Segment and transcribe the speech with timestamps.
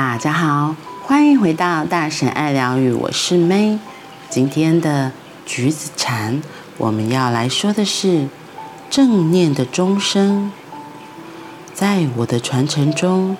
[0.00, 3.80] 大家好，欢迎回到大神爱疗愈，我是 May。
[4.30, 5.10] 今天的
[5.44, 6.40] 橘子禅，
[6.76, 8.28] 我们要来说的是
[8.88, 10.52] 正念的钟声。
[11.74, 13.36] 在我的传承中，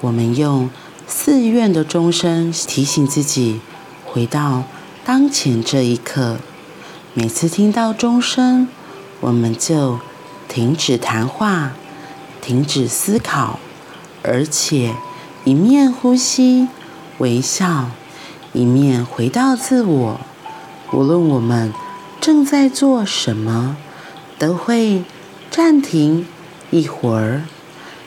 [0.00, 0.70] 我们用
[1.06, 3.60] 寺院的钟声提醒自己
[4.06, 4.62] 回到
[5.04, 6.38] 当前这一刻。
[7.12, 8.66] 每次听到钟声，
[9.20, 10.00] 我们就
[10.48, 11.72] 停止谈话，
[12.40, 13.60] 停止思考，
[14.22, 14.94] 而且。
[15.50, 16.68] 一面呼吸、
[17.18, 17.90] 微笑，
[18.52, 20.20] 一面回到自我。
[20.92, 21.72] 无论我们
[22.20, 23.76] 正在做什么，
[24.38, 25.02] 都会
[25.50, 26.24] 暂停
[26.70, 27.42] 一会儿，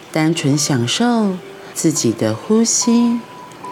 [0.10, 1.34] 单纯享受
[1.74, 3.20] 自己的呼吸。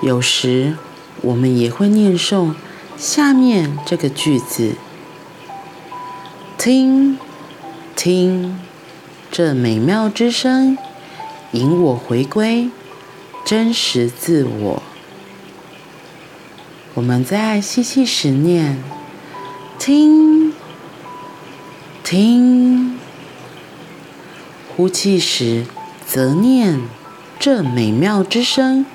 [0.04, 0.76] 有时
[1.22, 2.54] 我们也会念诵
[2.98, 4.76] 下面这个句子：
[6.58, 7.18] 听，
[7.96, 8.60] 听，
[9.32, 10.78] 这美妙之声，
[11.54, 12.70] 引我回归。
[13.44, 14.84] 真实自我。
[16.94, 18.84] 我们在吸气时念，
[19.80, 20.54] 听，
[22.04, 22.98] 听；
[24.76, 25.66] 呼气时
[26.06, 26.82] 则念，
[27.40, 28.86] 这美妙之声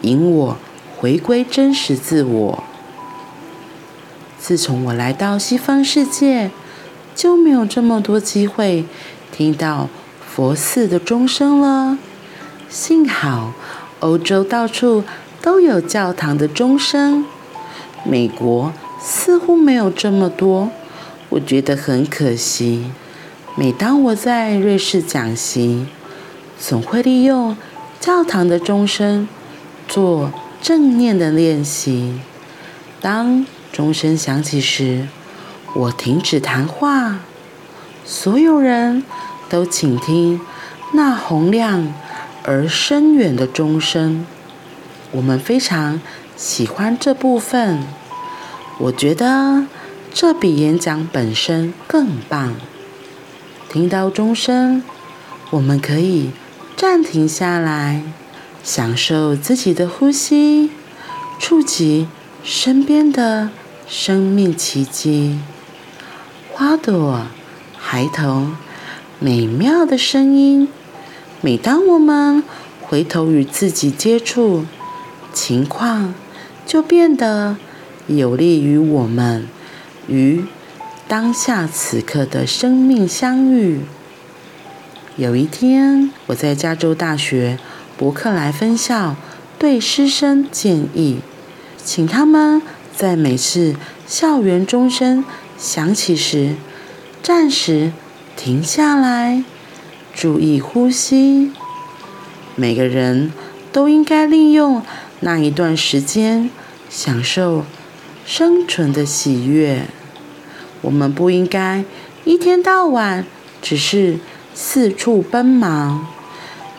[0.00, 0.56] 引我
[0.96, 2.64] 回归真实自我。
[4.38, 6.50] 自从我来到西方世界，
[7.14, 8.86] 就没有这么多机会
[9.30, 9.88] 听到
[10.26, 11.98] 佛寺的钟声了。
[12.68, 13.52] 幸好。
[14.02, 15.04] 欧洲到处
[15.40, 17.24] 都有教堂的钟声，
[18.04, 20.70] 美国似乎没有这么多，
[21.28, 22.90] 我觉得很可惜。
[23.54, 25.86] 每当我在瑞士讲习，
[26.58, 27.56] 总会利用
[28.00, 29.28] 教堂的钟声
[29.86, 32.18] 做正念的练习。
[33.00, 35.06] 当钟声响起时，
[35.76, 37.20] 我停止谈话，
[38.04, 39.04] 所有人
[39.48, 40.40] 都倾听
[40.92, 41.94] 那洪亮。
[42.44, 44.26] 而深远的钟声，
[45.12, 46.00] 我们非常
[46.36, 47.84] 喜欢这部分。
[48.78, 49.66] 我觉得
[50.12, 52.54] 这比演讲本身更棒。
[53.68, 54.82] 听到钟声，
[55.50, 56.30] 我们可以
[56.76, 58.02] 暂停下来，
[58.64, 60.70] 享受自己的呼吸，
[61.38, 62.08] 触及
[62.42, 63.50] 身边的
[63.86, 65.38] 生命奇迹，
[66.50, 67.26] 花朵、
[67.78, 68.56] 孩童，
[69.20, 70.68] 美妙的声音。
[71.44, 72.44] 每当我们
[72.80, 74.64] 回头与自己接触，
[75.34, 76.14] 情况
[76.64, 77.56] 就变得
[78.06, 79.48] 有利于我们
[80.06, 80.44] 与
[81.08, 83.80] 当下此刻的生命相遇。
[85.16, 87.58] 有一天，我在加州大学
[87.98, 89.16] 伯克莱分校
[89.58, 91.18] 对师生建议，
[91.84, 92.62] 请他们
[92.96, 93.74] 在每次
[94.06, 95.24] 校园钟声
[95.58, 96.54] 响起时，
[97.20, 97.92] 暂时
[98.36, 99.42] 停下来。
[100.14, 101.52] 注意呼吸。
[102.54, 103.32] 每个人
[103.72, 104.82] 都应该利用
[105.20, 106.50] 那一段时间，
[106.88, 107.64] 享受
[108.26, 109.86] 生存的喜悦。
[110.82, 111.84] 我们不应该
[112.24, 113.24] 一天到晚
[113.60, 114.18] 只是
[114.54, 116.06] 四处奔忙，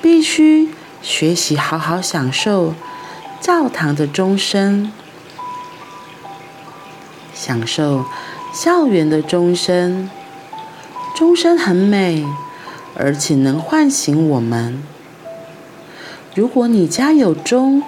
[0.01, 0.69] 必须
[1.01, 2.75] 学习好好享受
[3.41, 4.91] 教堂的钟声，
[7.33, 8.05] 享受
[8.53, 10.09] 校园的钟声。
[11.15, 12.25] 钟声很美。
[12.95, 14.81] 而且能唤醒我们。
[16.35, 17.83] 如果你家有钟，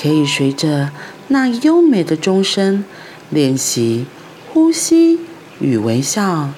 [0.00, 0.90] 可以随着
[1.28, 2.84] 那优美的钟声
[3.30, 4.06] 练习
[4.52, 5.20] 呼吸
[5.58, 6.50] 与微笑。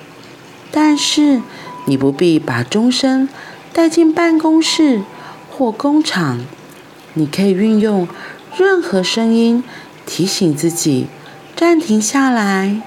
[0.71, 1.41] 但是
[1.87, 3.28] 你不必把钟声
[3.72, 5.03] 带进办公室
[5.50, 6.41] 或工厂。
[7.15, 8.06] 你可以运用
[8.56, 9.65] 任何声音
[10.06, 11.06] 提醒自己
[11.56, 12.81] 暂停下来，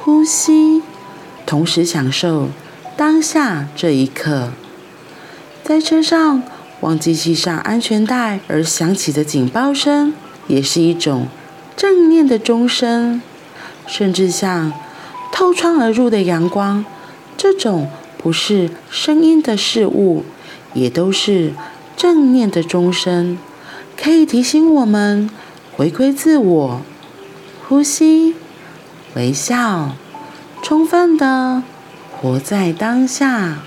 [0.00, 0.82] 呼吸，
[1.46, 2.48] 同时享受。
[2.96, 4.50] 当下这一刻，
[5.64, 6.42] 在车上
[6.80, 10.12] 忘记系上安全带而响起的警报声，
[10.46, 11.26] 也是一种
[11.76, 13.20] 正念的钟声。
[13.86, 14.72] 甚至像
[15.30, 16.84] 透窗而入的阳光，
[17.36, 20.24] 这种不是声音的事物，
[20.72, 21.52] 也都是
[21.96, 23.36] 正念的钟声，
[24.00, 25.28] 可以提醒我们
[25.76, 26.80] 回归自我，
[27.68, 28.34] 呼吸，
[29.14, 29.96] 微笑，
[30.62, 31.62] 充分的。
[32.24, 33.58] 活在当下。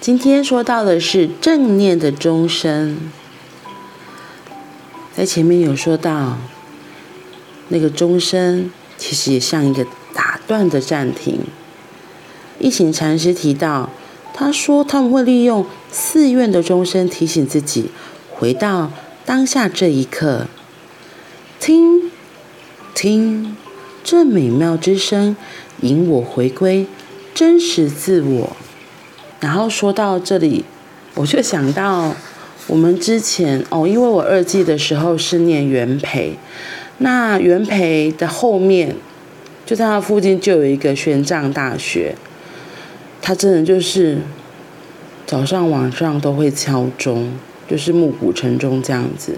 [0.00, 2.98] 今天说到的是正念的钟声，
[5.16, 6.38] 在前面有说到，
[7.68, 11.42] 那个钟声其实也像一个打断的暂停。
[12.58, 13.90] 一行禅师提到，
[14.32, 17.92] 他说他们会利用寺院的钟声提醒自己
[18.28, 18.90] 回到
[19.24, 20.48] 当下这一刻，
[21.60, 22.10] 听，
[22.92, 23.56] 听。
[24.04, 25.34] 这美妙之声
[25.80, 26.86] 引我回归
[27.34, 28.56] 真实自我。
[29.40, 30.64] 然后说到这里，
[31.14, 32.14] 我就想到
[32.66, 36.38] 我们之前哦，因为我二季的时候是念元培，
[36.98, 38.94] 那元培的后面
[39.66, 42.14] 就在那附近就有一个玄奘大学，
[43.20, 44.18] 它真的就是
[45.26, 47.32] 早上晚上都会敲钟，
[47.68, 49.36] 就是暮鼓晨钟这样子。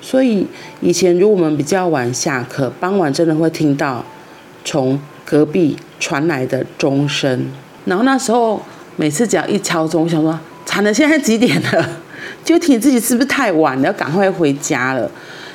[0.00, 0.46] 所以
[0.80, 4.04] 以前如果我们比较晚下课，傍晚真的会听到
[4.64, 7.46] 从隔壁传来的钟声。
[7.84, 8.60] 然后那时候
[8.96, 12.00] 每次只要一敲钟，我想说惨了，现在几点了？
[12.44, 15.10] 就提醒自己是不是太晚了，要赶快回家了。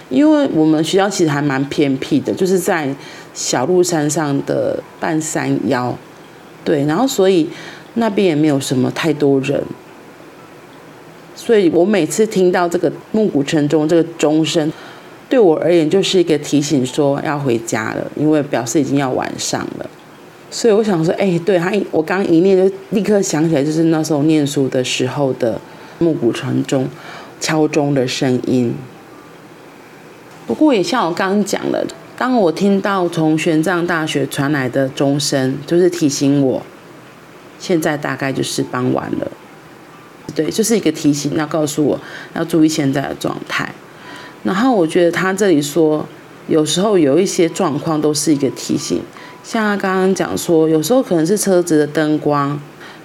[0.09, 2.93] 因为我们学校其实还蛮偏僻的，就是在
[3.33, 5.95] 小鹿山上的半山腰。
[6.63, 7.49] 对，然后所以
[7.95, 9.61] 那边也没有什么太多人。
[11.35, 14.71] 所以我每次听到这个暮鼓晨钟这个钟声，
[15.27, 19.89] 对我而言就是一个提醒，说要回家了，因为表示已经要晚上了。
[20.51, 25.59] 所以我想说，哎，对他，我刚一念就立刻想起来，就是那时候念书的时候的
[25.97, 26.87] 暮鼓晨钟
[27.39, 28.75] 敲钟的声音。
[30.45, 31.83] 不过也像我刚刚讲的，
[32.15, 36.61] 当我听到从玄奘大学传来的钟声，就是提醒我，
[37.57, 39.31] 现在大概就是傍晚了。
[40.33, 41.99] 对，就是一个提醒，要告诉我
[42.33, 43.71] 要注意现在的状态。
[44.43, 46.05] 然后我觉得他这里说，
[46.47, 49.01] 有时候有一些状况都是一个提醒，
[49.43, 52.59] 像他刚刚讲说，有时候可能是车子的灯光，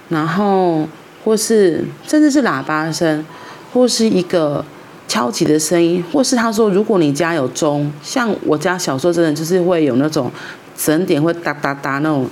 [0.09, 0.87] 然后
[1.23, 3.23] 或是甚至是喇叭声，
[3.71, 4.65] 或是一个
[5.07, 10.31] 敲击的声音，或是他说，如果你家有钟，像我家小时候真的就是会有那种
[10.75, 12.27] 整点会哒哒哒那种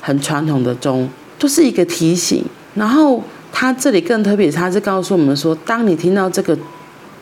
[0.00, 1.08] 很传统的钟，
[1.38, 2.44] 都是一个提醒，
[2.74, 3.22] 然后。
[3.60, 6.56] 他这里更特别，他是告诉我们说，当你听到这个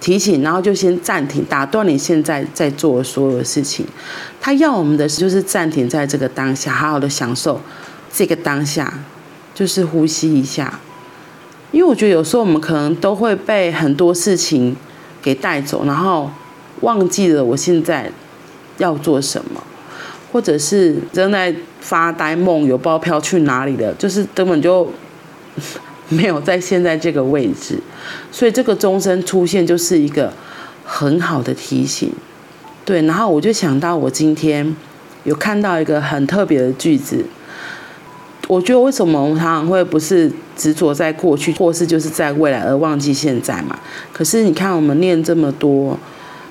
[0.02, 3.86] 提醒，然后就先暂停，打断你现在在做的所有的事情。
[4.38, 7.58] 他要我们的就是暂停在这个当下，好好的享受
[8.12, 8.92] 这个当下，
[9.54, 10.78] 就是呼吸一下。
[11.72, 14.76] 因为我觉得有时候我们可能都会被很多事情
[15.22, 16.30] 给带走，然后
[16.82, 18.12] 忘记了我现在
[18.76, 19.62] 要做什么，
[20.30, 24.92] 或者是正在发呆梦游，不知道飘去哪里了，就是根本就。
[26.08, 27.78] 没有在现在这个位置，
[28.30, 30.32] 所以这个钟声出现就是一个
[30.84, 32.12] 很好的提醒，
[32.84, 33.02] 对。
[33.02, 34.74] 然后我就想到，我今天
[35.24, 37.24] 有看到一个很特别的句子。
[38.48, 43.78] 我觉得为什么我们常常会不是执着在过去，或是就是在未来而忘记现在嘛？
[44.12, 45.98] 可是你看，我们念这么多，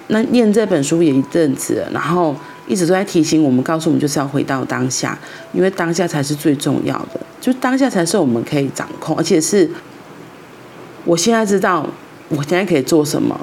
[0.07, 2.35] 那念这本书也一阵子，然后。
[2.67, 5.17] 一直都在提醒我们，告诉我们就是要回到当下，
[5.53, 9.69] 因为当下才是最重要的，就当下才是我们可以掌控，而且是
[11.03, 11.87] 我现在知道
[12.29, 13.39] 我现在可以做什么，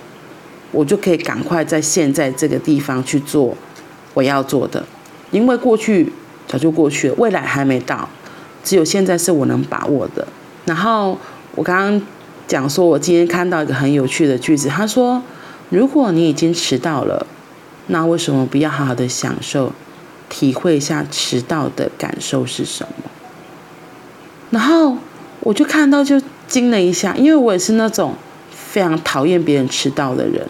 [0.73, 3.57] 我就可以赶快在现在这个地方去做
[4.15, 4.85] 我要做的，
[5.31, 6.13] 因为过去
[6.49, 8.09] 早就过去了，未来还没到，
[8.65, 10.27] 只有现在是我能把握的。
[10.65, 11.17] 然后
[11.55, 12.03] 我刚刚
[12.49, 15.23] 讲说，我今天看到一个很有趣的句子，他说
[15.71, 17.25] ：“如果你已经迟到了。”
[17.89, 19.73] 那为什么不要好好的享受，
[20.29, 23.11] 体会一下迟到的感受是什么？
[24.51, 24.97] 然后
[25.41, 28.15] 我就看到就惊了一下，因为我也是那种
[28.51, 30.47] 非常讨厌别人迟到的人。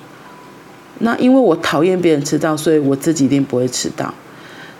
[0.98, 4.12] 那因为我讨厌别人迟到，所以我自己一定不会迟到。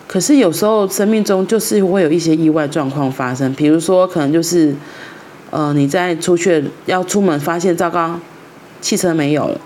[0.06, 4.74] 可是有时候生命中就是会有一些意外状况发生，比如说可能就是，
[5.50, 8.20] 呃，你在出去要出门，发现糟糕，
[8.80, 9.60] 汽车没有了。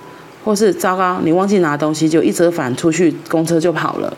[0.46, 4.16] 或是糟糕，你忘记拿东西，就一折返出去，公车就跑了，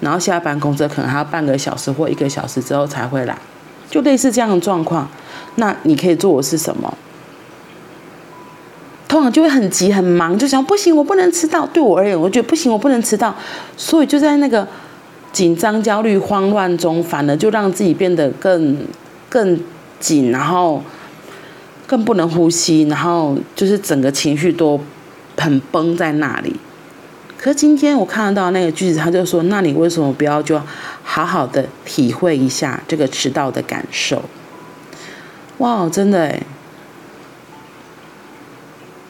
[0.00, 3.34] 然后下班公车可能还要半个小时或一个小时之后才会来，
[3.88, 5.08] 就类似这样的状况。
[5.54, 6.92] 那你可以做的是什么？
[9.08, 11.66] 通常就会很急很忙，就想不行，我不能迟到。
[11.66, 13.34] 对我而言，我觉得不行，我不能迟到。
[13.78, 14.68] 所以就在那个
[15.32, 18.76] 紧张、焦虑、慌乱中，反而就让自己变得更
[19.30, 19.58] 更
[19.98, 20.82] 紧，然后
[21.86, 24.78] 更不能呼吸，然后就是整个情绪都。
[25.40, 26.54] 很崩在那里，
[27.38, 30.60] 可是今天我看得到那个句子，他就说：“那你为什么不要就
[31.02, 34.22] 好好的体会一下这个迟到的感受？”
[35.56, 36.42] 哇，真的诶，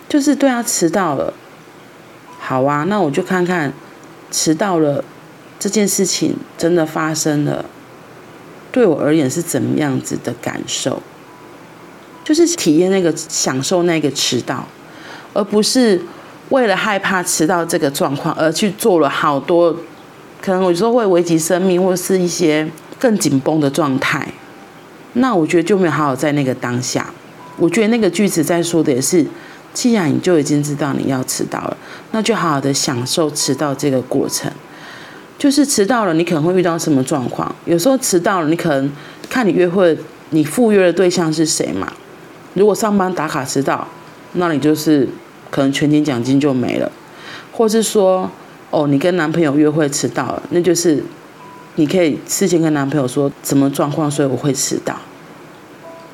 [0.09, 1.35] 就是对啊迟到了，
[2.39, 3.73] 好啊，那我就看看
[4.31, 5.05] 迟到了
[5.59, 7.65] 这件事情真的发生了，
[8.71, 11.03] 对我而言是怎么样子的感受？
[12.23, 14.69] 就是体验那个享受那个迟到，
[15.35, 16.01] 而不是。
[16.51, 19.75] 为了害怕迟到这个状况而去做了好多，
[20.41, 24.29] 可能有时候会危及生命，或是一些更紧绷的状态。
[25.15, 27.07] 那我觉得就没有好好在那个当下。
[27.57, 29.27] 我觉得那个句子在说的也是，
[29.75, 31.77] 既然你就已经知道你要迟到了，
[32.13, 34.51] 那就好好的享受迟到这个过程。
[35.39, 37.55] 就是迟到了，你可能会遇到什么状况？
[37.65, 38.91] 有时候迟到了，你可能
[39.29, 39.97] 看你约会，
[40.31, 41.93] 你赴约的对象是谁嘛？
[42.55, 43.87] 如果上班打卡迟到，
[44.35, 45.09] 那你就是
[45.51, 46.91] 可能全勤奖金就没了，
[47.53, 48.31] 或是说，
[48.71, 51.03] 哦，你跟男朋友约会迟到了，那就是
[51.75, 54.95] 你可以事先跟男朋友说什么状况，所以我会迟到。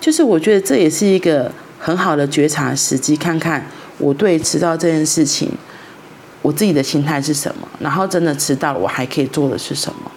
[0.00, 3.66] 就是我觉得这也是一个很好的觉察时机，看看
[3.98, 5.50] 我对迟到这件事情，
[6.42, 10.10] 我自己的心态是什么，然后真的迟到了，我还可以做的是什么，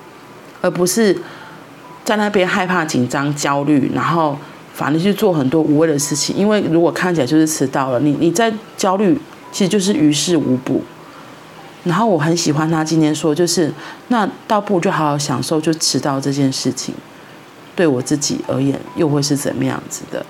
[0.62, 1.18] 而不是
[2.06, 4.38] 在那边害怕、紧张、焦虑，然后。
[4.80, 9.20] 反正去做很多无谓的事情，因为如果看起来就是迟到了，你你在焦虑，
[9.52, 10.82] 其实就是于事无补。
[11.84, 13.70] 然后我很喜欢他今天说，就是
[14.08, 16.96] 那倒不如就好好享受，就迟到这件事情，
[17.76, 20.26] 对我自己而言又会是怎么样子的？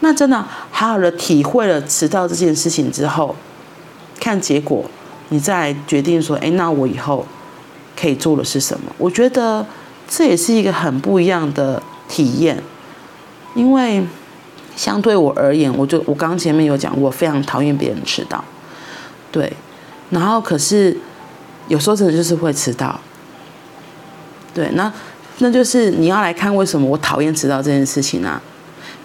[0.00, 3.36] 那真的好好的体会了迟到这件事情之后，
[4.18, 4.86] 看结果，
[5.28, 7.26] 你再决定说，哎，那我以后
[7.94, 8.90] 可以做的是什么？
[8.96, 9.66] 我觉得
[10.08, 12.62] 这也是一个很不一样的体验。
[13.56, 14.04] 因为
[14.76, 18.44] 相对我而言，我就我刚前面有讲，我非常讨厌别人迟到，
[19.32, 19.52] 对，
[20.10, 20.96] 然后可是
[21.66, 23.00] 有时候真的就是会迟到，
[24.54, 24.92] 对，那
[25.38, 28.40] 那就是你要来看为什么我讨厌迟到这件事情啊？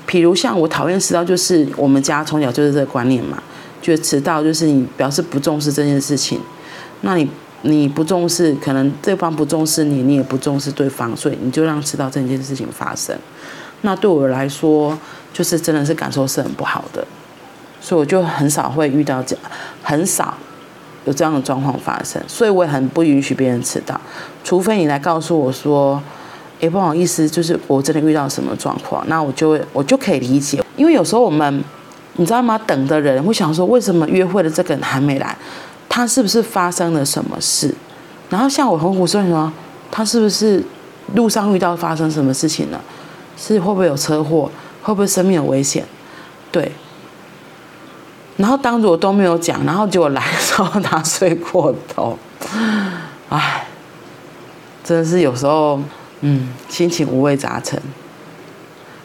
[0.05, 3.41] 比如像我讨厌迟到，就是我们家从小就是这个观念嘛，
[3.81, 6.38] 觉得迟到就是你表示不重视这件事情，
[7.01, 7.29] 那你
[7.62, 13.17] 你不重视，可能对方不重视你，你也不重视对方，所以你就让迟到这件事情发生。
[13.82, 14.98] 那对我来说，
[15.34, 17.06] 就是真的是感受是很不好的，
[17.82, 19.46] 所以我就很少会遇到这样，
[19.82, 20.34] 很少
[21.06, 24.00] 有这样的状况发生，所以我也很不允许别人迟到，
[24.44, 26.02] 除非你来告诉我说，
[26.60, 31.64] 诶，不好意思，就是我真的遇到什么状况，那我就会我就可以理解，因为有时候我们
[32.18, 32.60] 你知道吗？
[32.68, 35.36] 等的人会想说，为什么约会的这个人还没来？
[35.90, 37.74] 他是不是发生了什么事？
[38.30, 39.52] 然后像我很胡说什么，
[39.90, 40.64] 他是不是
[41.16, 42.80] 路上遇到发生什么事情了？
[43.41, 44.51] 是会不会有车祸？
[44.83, 45.83] 会不会生命有危险？
[46.51, 46.71] 对。
[48.38, 52.17] 然后当时我都没有讲，然后结果来的时候他睡过头，
[53.29, 53.67] 唉，
[54.83, 55.79] 真的是有时候，
[56.21, 57.81] 嗯，心情五味杂陈。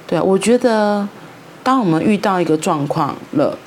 [0.06, 1.08] 对啊，我觉得
[1.62, 3.58] 当我们遇到一个状况了，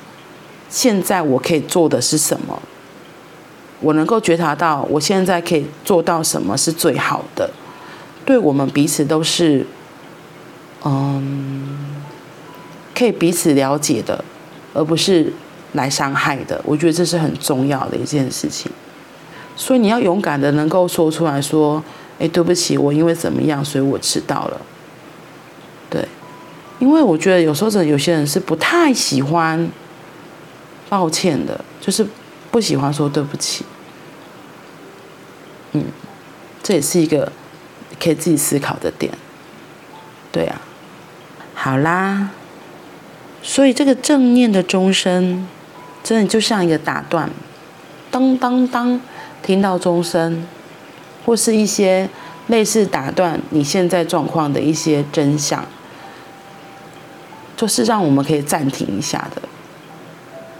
[0.68, 2.60] 现在我可以做的是什么？
[3.80, 7.50] 我能够觉察到我现在可以做到什么是最好的？
[8.24, 9.66] 对我们彼此都是。
[10.84, 12.02] 嗯，
[12.94, 14.24] 可以彼此了解的，
[14.72, 15.32] 而不是
[15.72, 16.60] 来伤害的。
[16.64, 18.70] 我觉得这是很重要的一件事情。
[19.56, 21.82] 所以你要勇敢的能够说出来说
[22.18, 24.60] ：“哎，对不起，我因为怎么样，所以我迟到了。”
[25.90, 26.06] 对，
[26.78, 29.70] 因为我觉得有时候有些人是不太喜欢
[30.88, 32.06] 抱歉的，就是
[32.50, 33.66] 不喜欢说对不起。
[35.72, 35.84] 嗯，
[36.62, 37.30] 这也是一个
[38.02, 39.12] 可以自己思考的点。
[40.32, 40.60] 对啊。
[41.62, 42.30] 好啦，
[43.42, 45.46] 所以这个正念的钟声，
[46.02, 47.28] 真的就像一个打断，
[48.10, 48.98] 当当当，
[49.42, 50.46] 听到钟声，
[51.26, 52.08] 或是一些
[52.46, 55.62] 类似打断你现在状况的一些真相，
[57.58, 59.42] 就是让我们可以暂停一下的。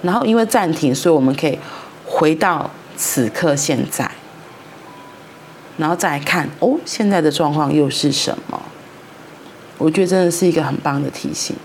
[0.02, 1.59] 然后因为暂停，所以我们可以
[2.04, 4.11] 回到此刻现在，
[5.78, 8.61] 然后再看哦，现在的状况又是什么？
[9.80, 11.56] 我觉得真的是一个很棒的提醒，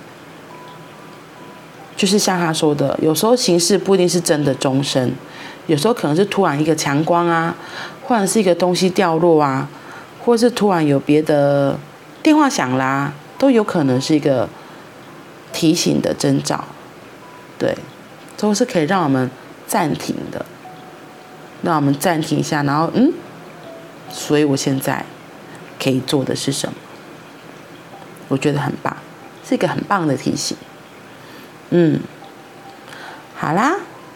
[1.98, 5.12] 就是像他说的，有时候形式不一定是真的钟声，
[5.67, 7.53] 有时候可能是突然一个强光啊，
[8.01, 9.67] 或者是一个东西掉落啊，
[10.24, 11.77] 或者是突然有别的
[12.24, 14.48] 电话响啦，都有可能是一个
[15.51, 16.63] 提醒的征兆，
[17.60, 17.77] 对，
[18.38, 19.29] 都是可以让我们
[19.67, 20.45] 暂停的，
[21.63, 23.12] 让我们暂停一下，然后嗯，
[24.10, 25.03] 所以我现在
[25.77, 26.75] 可以做的是什么？
[28.27, 28.96] 我觉得很棒，
[29.48, 30.55] 是一个很棒的提醒。
[31.70, 32.00] 嗯，
[33.36, 33.75] 好啦，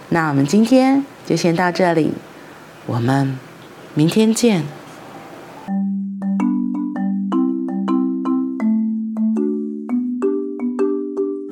[0.09, 2.13] 那我们今天就先到这里，
[2.85, 3.37] 我们
[3.93, 4.63] 明天见。